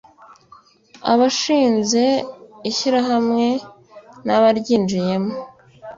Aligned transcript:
abashinze 1.11 2.03
ishyirahamwe 2.69 3.47
n 4.25 4.27
abaryinjiyemo 4.37 5.33